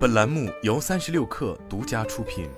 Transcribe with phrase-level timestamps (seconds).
[0.00, 2.48] 本栏目由三十六氪独家出品。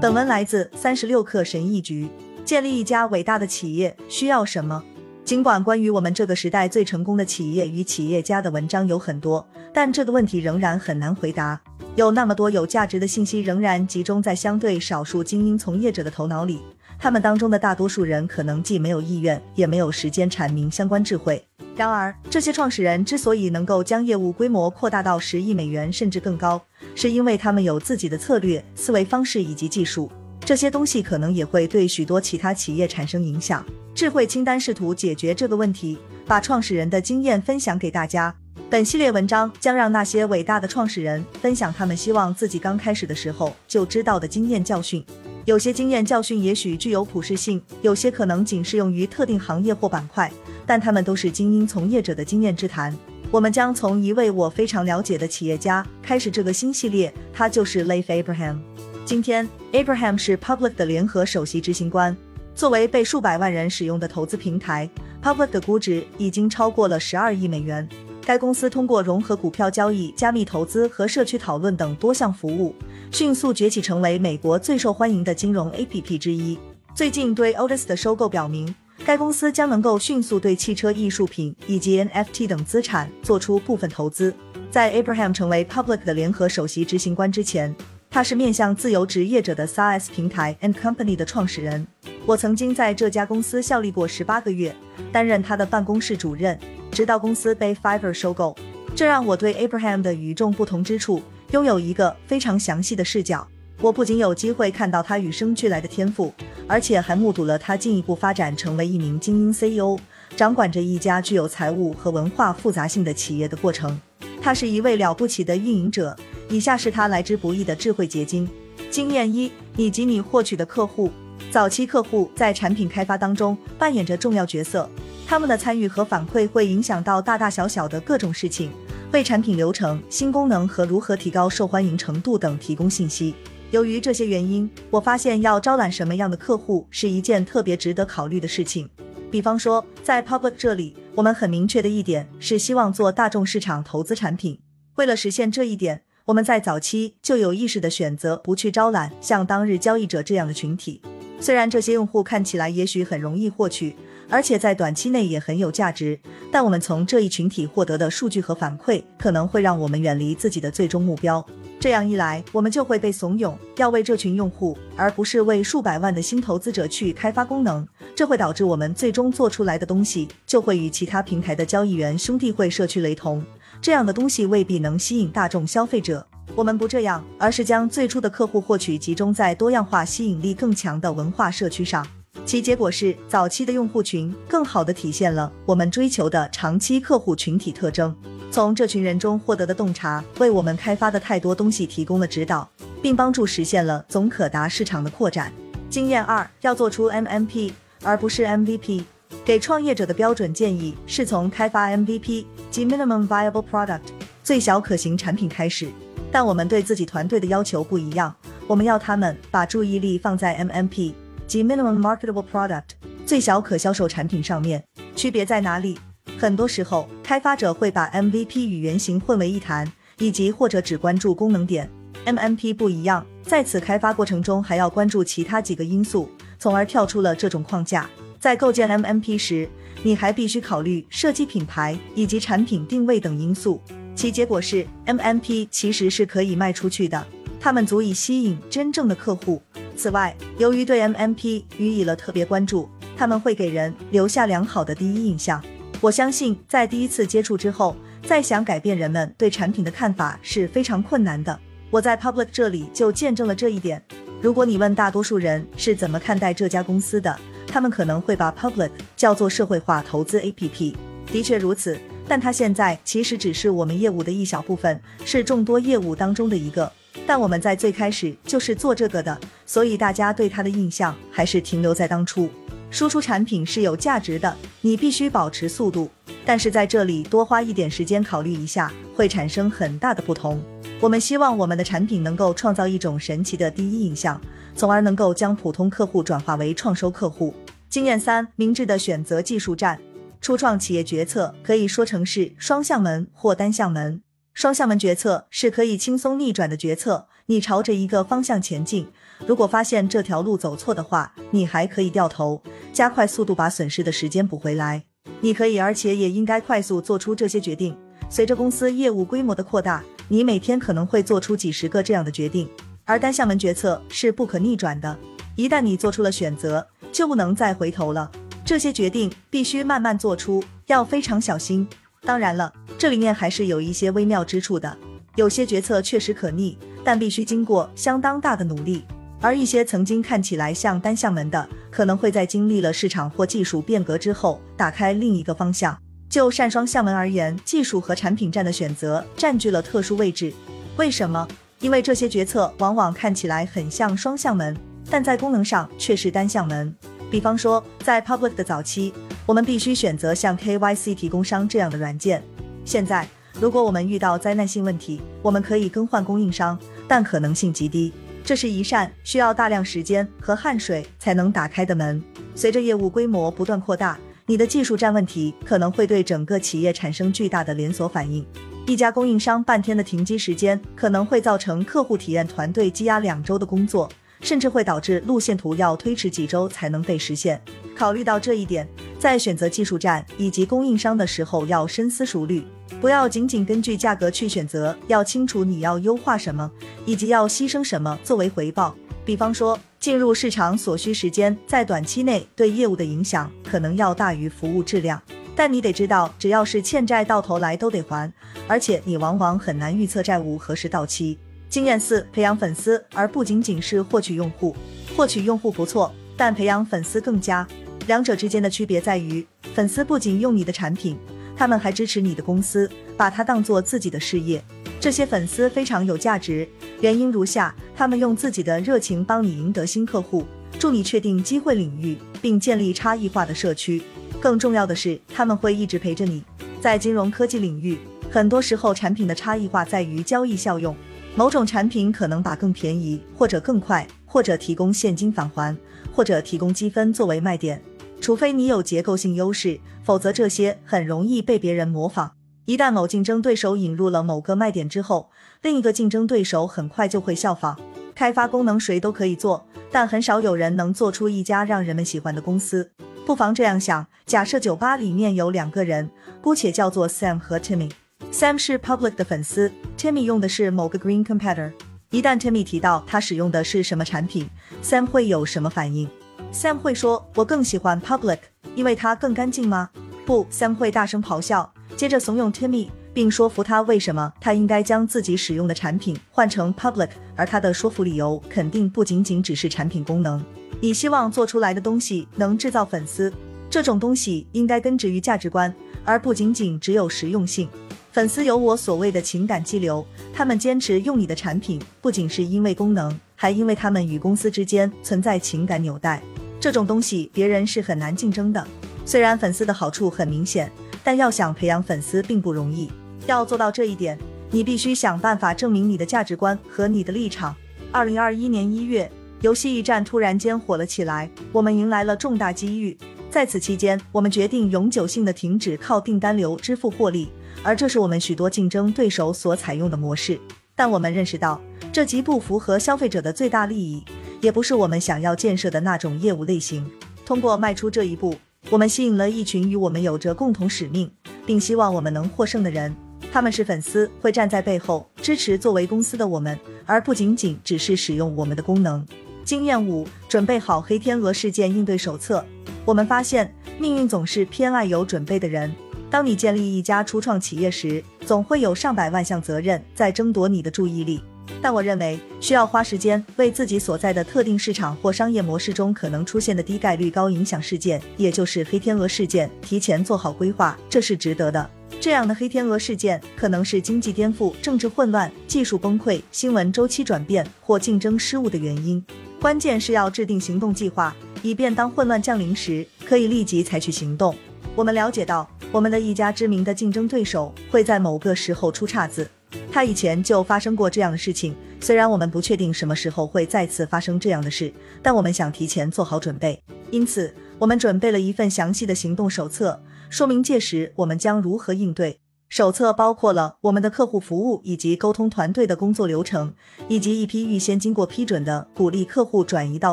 [0.00, 2.08] 本文来自三十六氪神译局。
[2.46, 4.82] 建立一家伟大的企业需要什么？
[5.22, 11.60] 尽管关于我们这个时代最成功的企业与企业家的文章有很多，但这个问题仍然很难回答。
[11.96, 16.62] 有那么多有价值的信息仍然集中在相对少数精英从业者的头脑里，
[17.04, 21.44] 他们当中的大多数人可能既没有意愿，也没有时间阐明相关智慧。
[21.76, 26.58] 然而，这些创始人之所以能够将业务规模扩大到十亿美元甚至更高，
[26.94, 30.10] 是因为他们有自己的策略、思维方式以及技术。
[30.46, 33.62] 这些东西可能也会对许多其他企业产生影响。
[33.94, 38.34] 智慧清单试图解决这个问题，把创始人的经验分享给大家。
[38.70, 45.04] 本系列文章将让那些伟大的创始人分享他们希望自己刚开始的时候就知道的经验教训。
[45.44, 50.32] 有些经验教训也许具有普适性，有些可能仅适用于特定行业或板块，
[50.64, 52.96] 但他们都是精英从业者的经验之谈。
[53.30, 58.56] 我们将从一位我非常了解的企业家开始这个新系列，他就是 Leif Abraham。
[59.04, 62.16] 今天，Abraham 是 Public 的联合首席执行官。
[62.54, 64.88] 作为被数百万人使用的投资平台
[65.22, 67.86] ，Public 的估值已经超过了十二亿美元。
[68.26, 72.74] 该公司通过融合股票交易、加密投资和社区讨论等多项服务，
[73.10, 76.58] 迅速崛起成为美国最受欢迎的金融 APP 之一。
[76.94, 84.34] 最近对 Otis 的收购表明，该公司将能够迅速对汽车艺术品以及 NFT 等资产做出部分投资。
[84.70, 87.76] 在 Abraham 成为 Public 的联合首席执行官之前，
[88.14, 91.84] 他是面向自由职业者的 SaaS 平台 And Company 的创始人。
[92.24, 94.72] 我曾经在这家公司效力过十八个月，
[95.10, 96.56] 担任他的办公室主任，
[96.92, 98.56] 直到公司被 Fiverr 收购。
[98.94, 103.44] 这让我对 Abraham 的与众不同之处拥有一个非常详细的视角。
[103.80, 106.32] 我不仅有机会看到他与生俱来的天赋，
[106.68, 109.98] 而且还目睹了他进一步发展成为一名精英 CEO，
[110.36, 114.00] 掌管着一家具有财务和文化复杂性的企业的过程。
[114.44, 116.14] 他是一位了不起的运营者。
[116.50, 118.46] 以下是他来之不易的智慧结晶：
[118.90, 121.10] 经验一，以及你获取的客户。
[121.50, 124.86] 早期客户在产品开发当中扮演着重要角色，
[125.26, 128.70] 他们的参与和反馈会影响到大大小小的各种事情，
[129.12, 133.34] 为产品流程、新功能和如何提高受欢迎程度等提供信息。
[133.70, 138.86] 由于这些原因，我发现要招揽什么样的客户是一件特别值得考虑的事情。
[139.34, 144.60] 比方说，在 Public 这里，我们很明确的一点是希望做大众市场投资产品。
[144.94, 151.02] 为了实现这一点，我们在早期就有意识的选择不去招揽像当日交易者这样的群体，
[151.40, 153.96] 虽然这些用户看起来也许很容易获取，
[154.30, 156.20] 而且在短期内也很有价值，
[156.52, 161.44] 但我们从这一群体获得的数据和反馈可能会让我们远离自己的最终目标。
[161.84, 167.86] 这样一来，我们就会被怂恿要为这群用户，而不是为数百万的新投资者去开发功能，
[168.16, 173.44] 这会导致我们最终做出来的东西就会与其他平台的交易员兄弟会社区雷同。
[173.82, 176.26] 这样的东西未必能吸引大众消费者。
[176.54, 182.06] 我们不这样，而是将最初的客户获取集中在多样化、吸引力更强的文化社区上。
[182.46, 188.16] 其结果是，早期的用户群更好地体现了我们追求的长期客户群体特征。
[188.54, 192.70] 从这群人中获得的洞察，为我们开发的太多东西提供了指导，
[193.02, 195.52] 并帮助实现了总可达市场的扩展。
[195.90, 197.72] 经验二，要做出 MMP，
[198.04, 199.02] 而不是 MVP。
[199.44, 204.02] 给创业者的标准建议是从开发 MVP 及 Minimum Viable Product
[204.44, 205.88] 最小可行产品开始，
[206.30, 208.32] 但我们对自己团队的要求不一样，
[208.68, 211.12] 我们要他们把注意力放在 MMP
[211.48, 212.84] 及 Minimum Marketable Product
[213.26, 214.84] 最小可销售产品上面。
[215.16, 215.98] 区别在哪里？
[216.44, 221.90] 很多时候，开发者会把 MVP 与原型混为一谈，以及或者只关注功能点。
[222.26, 226.28] MMP 不一样，在此开发过程中还要关注其他几个因素，
[226.58, 228.06] 从而跳出了这种框架。
[228.38, 229.66] 在构建 MMP 时，
[230.02, 233.80] 你还必须考虑设计品牌以及产品定位等因素。
[234.14, 237.26] 其结果是，MMP 其实是可以卖出去的，
[237.58, 239.62] 它们足以吸引真正的客户。
[239.96, 245.64] 此外，由于对 MMP 予以了特别关注，他们会给人留下良好的第一印象。
[246.04, 251.58] 我相信，在第一次接触之后，再想改变人们对产品的看法是非常困难的。
[251.88, 254.02] 我在 Public 这里就见证了这一点。
[254.42, 257.34] 如果你问大多数人是怎么看待这家公司的，
[257.66, 260.94] 他们可能会把 Public 叫做社会化投资 APP，
[261.32, 261.98] 的确如此，
[262.28, 266.92] 但它现在其实只是我们业务的一小部分，是众多业务当中的一个。
[267.26, 272.50] 但我们在最开始就是做这个的，所以大家对它的印象还是停留在当初。
[272.94, 276.08] 输出产品是有价值的，你必须保持速度，
[276.46, 280.62] 但是在这里多花一点时间考虑一下，会产生很大的不同。
[281.00, 284.40] 我们希望我们的产品能够创造一种神奇的第一印象，
[284.76, 287.52] 从而能够将普通客户转化为创收客户。
[287.88, 289.98] 经验三：明智的选择技术站。
[290.40, 294.22] 初创企业决策可以说成是双向门或单向门。
[294.52, 299.06] 双向门决策是可以轻松逆转的决策，你朝着一个方向前进，
[299.46, 305.04] 如果发现这条路走错的话，你还可以掉头，加快速度把损失的时间补回来。
[305.42, 307.94] 你可以，而且也应该快速做出这些决定。
[308.30, 312.66] 随着公司业务规模的扩大，你每天可能会做出几十个这样的决定，
[313.04, 315.14] 而单向门决策是不可逆转的，
[315.54, 318.30] 一旦你做出了选择，就不能再回头了。
[318.64, 321.86] 这些决定必须慢慢做出，要非常小心。
[322.22, 324.96] 当然了，这里面还是有一些微妙之处的。
[325.36, 329.02] 有些决策确实可逆，但必须经过相当大的努力；
[329.40, 335.96] 而一些曾经看起来像单向门的，可能会在经历了市场或技术变革之后，打开另一个方向。
[336.30, 340.52] 就单双向门而言，技术和产品站的选择占据了特殊位置。
[340.96, 341.46] 为什么？
[341.80, 344.74] 因为这些决策往往看起来很像双向门，
[345.10, 346.92] 但在功能上却是单向门。
[347.30, 349.12] 比方说，在 Public 的早期，
[349.44, 352.42] 我们必须选择像 KYC 提供商这样的软件。
[352.84, 353.28] 现在，
[353.60, 356.78] 如果我们遇到灾难性问题，我们可以更换供应商，
[357.08, 358.12] 但可能性极低。
[358.44, 362.22] 这是一扇需要大量时间和汗水才能打开的门。
[362.54, 368.46] 随着业务规模不断扩大，你的技术站问题可能会对整个企业产生巨大的连锁反应。
[368.86, 374.08] 一家供应商半天的停机时间，可能会造成客户体验团队积压两周的工作。
[374.40, 377.58] 甚至会导致路线图要推迟几周才能被实现。
[377.96, 378.86] 考虑到这一点，
[379.18, 382.62] 在选择技术站以及供应商的时候要深思熟虑，
[383.00, 386.70] 不要仅仅根据价格去选择，要清楚你要优化什么，
[387.04, 388.94] 以及要牺牲什么作为回报。
[389.24, 395.20] 比方说，进入市场所需时间在短期内对业务的影响可能要大于服务质量。
[395.56, 398.32] 但你得知道，只要是欠债，到头来都得还，
[398.66, 401.38] 而且你往往很难预测债务何时到期。
[401.68, 404.74] 经验四：培养粉丝，而不仅仅是获取用户。
[405.16, 407.66] 获取用户不错，但培养粉丝更佳。
[408.06, 411.16] 两者之间的区别在于，粉丝不仅用你的产品，
[411.56, 414.62] 他们还支持你的公司，把它当做自己的事业。
[415.00, 416.66] 这些粉丝非常有价值，
[417.00, 420.46] 原因如下：他们用自己的热情帮你赢得新客户，
[420.78, 424.02] 助你确定机会领域，并建立差异化的社区。
[424.40, 426.42] 更重要的是，他们会一直陪着你。
[426.80, 427.98] 在金融科技领域，
[428.30, 430.94] 很多时候产品的差异化在于交易效用。
[431.36, 435.76] 某种产品可能把更便宜，或者更快，或者提供现金返还，
[436.12, 437.82] 或者提供积分作为卖点。
[438.20, 442.32] 除非你有结构性优势，否则这些很容易被别人模仿。
[442.64, 445.30] 一旦某竞争对手引入了某个卖点之后，
[445.60, 447.78] 另一个竞争对手很快就会效仿。
[448.14, 452.90] 开发功能谁都可以做，但很少有人能做出一家让人们喜欢的公司。
[453.26, 456.08] 不妨这样想：假设酒吧里面有两个人，
[456.40, 457.90] 姑且叫做 Sam 和 Timmy。
[458.32, 461.72] Sam 是 Public 的粉丝，Timmy 用的是某个 Green Competitor。
[462.10, 464.48] 一旦 Timmy 提到他使用的是什么产品
[464.82, 466.08] ，Sam 会有什么反应
[466.52, 468.38] ？Sam 会说：“我更喜欢 Public，
[468.74, 469.90] 因为它更干净吗？”
[470.24, 477.10] 不，Sam 会大声咆哮，接着怂恿 Timmy，并说服他为什么他应该将自己使用的产品换成 Public。
[477.36, 480.42] 而他的说服理由肯定不仅仅只是产品功能。
[480.80, 483.32] 你希望做出来的东西能制造粉丝，
[483.68, 487.68] 这种东西应该根植于价值观，而不仅仅只有实用性。
[488.12, 496.22] 粉丝有我所谓的情感激流，他们坚持用你的产品，不仅是因为功能，还因为他们与公司之间存在情感纽带。
[496.60, 498.66] 这种东西别人是很难竞争的。
[499.04, 500.70] 虽然粉丝的好处很明显，
[501.02, 502.90] 但要想培养粉丝并不容易。
[503.26, 504.18] 要做到这一点，
[504.50, 507.54] 你必须想办法证明你的价值观和你的立场。
[507.92, 509.10] 二零二一年一月，
[509.40, 512.96] 游戏驿站突然间火了起来，我们迎来了重大机遇。
[513.30, 517.28] 在此期间，我们决定永久性的停止靠订单流支付获利。
[517.62, 520.38] 而这是我们许多竞争对手所采用的模式，
[520.76, 521.60] 但我们认识到
[521.92, 524.04] 这极不符合消费者的最大利益，
[524.40, 526.90] 也不是我们想要建设的那种业务类型。
[527.24, 528.34] 通过迈出这一步，
[528.70, 531.10] 我们吸引了一群与我们有着共同使命，
[531.46, 532.94] 并希望我们能获胜的人。
[533.32, 539.04] 他们是粉丝，会站在背后支持作为公司的我们，而不仅仅只是使用我们的功能。
[539.44, 542.44] 经验五：准备好黑天鹅事件应对手册。
[542.84, 545.74] 我们发现，命运总是偏爱有准备的人。
[546.10, 551.22] 当你建立一家初创企业时，总会有上百万项责任在争夺你的注意力。
[551.60, 561.70] 但我认为，需要花时间为自己所在的特定市场或商业模式中可能出现的低概率高影响事件，也就是黑天鹅事件，提前做好规划，这是值得的。
[562.00, 569.02] 这样的黑天鹅事件可能是经济颠覆、政治混乱、技术崩溃、新闻周期转变或竞争失误的原因。
[569.40, 574.34] 关键是要制定行动计划，以便当混乱降临时，可以立即采取行动。
[574.74, 575.48] 我们了解到。
[575.72, 579.28] 我们的一家知名的竞争对手会在某个时候出岔子，
[579.72, 581.52] 他以前就发生过这样的事情。
[581.80, 586.62] 虽然我们不确定什么时候会再次发生这样的事，但我们想提前做好准备。
[586.92, 592.20] 因此，我们准备了一份详细的行动手册，说明届时我们将如何应对。
[592.48, 596.54] 手册包括了我们的客户服务以及沟通团队的工作流程，
[596.86, 599.92] 以及一批预先经过批准的鼓励客户转移到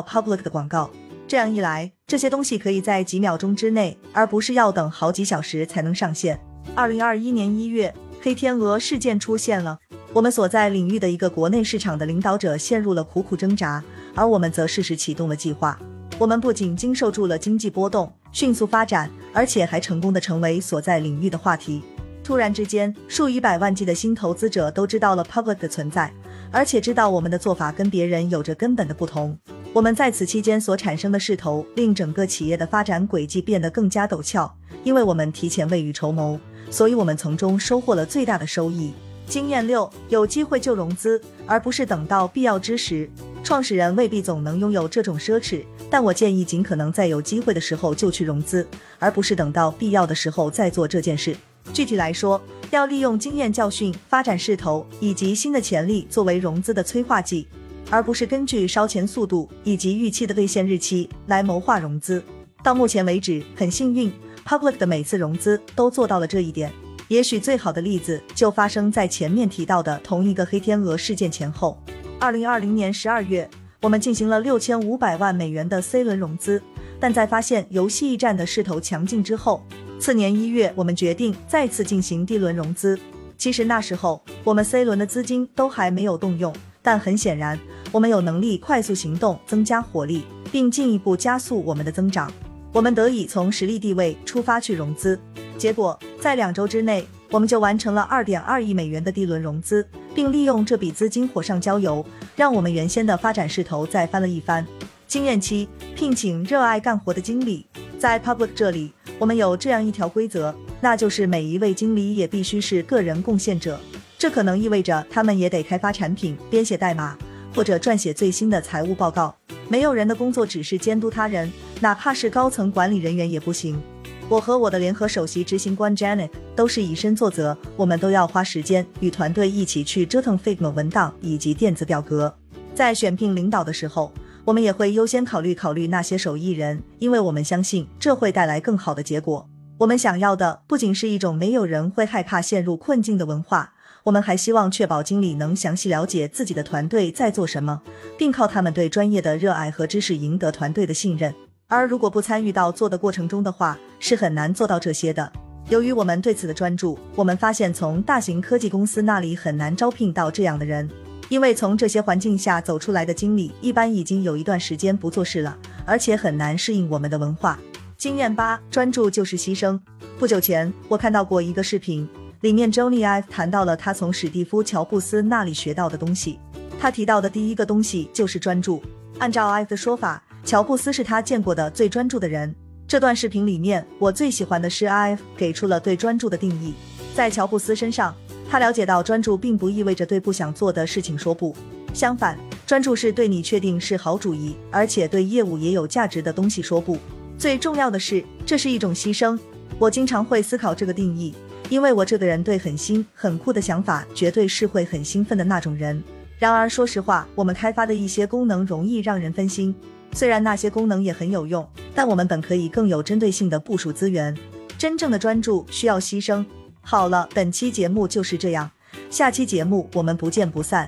[0.00, 0.88] Public 的广告。
[1.32, 6.38] 这样一来，这些东西可以在几秒钟之内，而不是要等好几小时才能上线。
[6.74, 9.78] 二零二一年一月，黑天鹅事件出现了，
[10.12, 13.82] 我们所在领域的一个国内市场的领导者陷入了苦苦挣扎，
[14.14, 15.78] 而我们则适时启动了计划。
[16.18, 21.82] 我们不仅经受住了经济波动，迅速发展，而且还成功的成为所在领域的话题。
[22.22, 26.12] 突然之间，数以百万计的新投资者都知道了 Public 的存在，
[26.50, 29.38] 而且知道我们的做法跟别人有着根本的不同。
[29.74, 34.54] 我们在此期间所产生的势头，令整个企业的发展轨迹变得更加陡峭。
[34.84, 36.38] 因为我们提前未雨绸缪，
[36.70, 38.92] 所以我们从中收获了最大的收益。
[39.26, 43.08] 经验六：有机会就融资，而不是等到必要之时。
[43.42, 51.34] 创始人未必总能拥有这种奢侈，但我建议尽可能在有机会的时候就去融资，而不是等到必要的时候再做这件事。
[51.72, 52.38] 具体来说，
[52.70, 57.48] 要利用经验教训、发展势头以及新的潜力作为融资的催化剂，
[57.90, 62.22] 而不是根据烧钱速度以及预期的兑现日期来谋划融资。
[62.62, 64.12] 到目前为止，很幸运
[64.46, 66.72] ，Public 的每次融资都做到了这一点。
[67.08, 71.78] 也许最好的例子就发生在前面提到的同一个黑天鹅事件前后。
[72.18, 76.62] 二零二零年十二月，我们进行了六千五百万美元的 C 轮融资，
[76.98, 79.62] 但在发现游戏驿站的势头强劲之后。
[79.98, 82.98] 次年一月，我们决定再次进行 D 轮融资。
[83.36, 87.58] 其实那时候我们 C 轮的资金都还没有动用，但很显然，
[87.90, 92.30] 我们有能力快速行动，增加火力，并进一步加速我们的增长。
[92.72, 95.18] 我们得以从实力地位出发去融资。
[95.56, 104.66] 结果在两周之内，我们就完成了二点二亿美元的 D 轮融资，并利用这笔资金火上浇油，让我们原先的发展势头再翻了一番。
[105.06, 107.66] 经验期：聘请热爱干活的经理。
[107.98, 108.92] 在 Public 这里。
[109.18, 113.78] 我们有这样一条规则，那就是每一位经理也必须是个人贡献者。
[114.22, 117.18] 这可能意味着他们也得开发产品、编写代码
[117.52, 119.34] 或者撰写最新的财务报告。
[119.68, 123.82] 没有人的工作只是监督他人，哪怕是高层管理人员也不行。
[124.28, 132.32] 我和我的联合首席执行官 Janet 都是以身作则，我们都要花时间与团队一起去折腾 Figma 文档以及电子表格。
[132.76, 134.12] 在选聘领导的时候。
[134.44, 139.48] 我们也会优先考虑考虑那些手艺人，因为我们相信这会带来更好的结果。
[139.78, 143.71] 我们想要的不仅是一种没有人会害怕陷入困境的文化，
[144.04, 147.80] 我们还希望确保经理能详细了解自己的团队在做什么，
[148.18, 151.32] 并靠他们对专业的热爱和知识赢得团队的信任。
[151.68, 155.32] 而如果不参与到做的过程中的话，是很难做到这些的。
[155.68, 160.90] 由于我们对此的专注，我们发现从大型科技公司那里很难招聘到这样的人。
[161.28, 165.56] 因为从这些环境下走出来的经理，一般已经有一段时间不做事了，
[165.86, 167.58] 而且很难适应我们的文化。
[167.96, 169.78] 经验八，专注就是牺牲。
[170.18, 172.06] 不久前，我看到过一个视频，
[172.42, 176.40] 里面 Johnny Ive 谈到了他从史蒂夫·乔布斯那里学到的东西。
[176.78, 178.82] 他提到的第一个东西就是专注。
[179.18, 182.52] 按照 Ive 的说法，乔布斯是他见过的最专注的人。
[182.88, 186.74] 这段视频里面，我最喜欢的是 Ive 给出了对专注的定义，
[187.14, 188.12] 在乔布斯身上。
[188.50, 191.54] 他了解到，专注并不意味着对不想做的事情说不。
[191.94, 196.98] 相反，专注是对你确定是好主意，而且对业务也有价值的东西说不。
[197.38, 199.38] 最重要的是，这是一种牺牲。
[199.78, 201.34] 我经常会思考这个定义，
[201.72, 206.04] 因为我这个人对很新、很酷的想法，绝对是会很兴奋的那种人。
[206.38, 209.74] 然而，说实话，我们开发的一些功能容易让人分心。
[210.12, 214.36] 虽然那些功能也很有用，但我们本可以更有针对性的部署资源。
[214.76, 216.44] 真正的专注需要牺牲。
[216.82, 218.70] 好了，本期节目就是这样，
[219.08, 220.86] 下期节目我们不见不散。